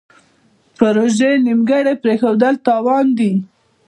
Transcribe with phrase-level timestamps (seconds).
[0.77, 3.31] پروژې نیمګړې پریښودل تاوان دی.